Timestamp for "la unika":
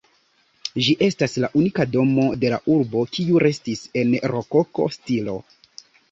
1.43-1.85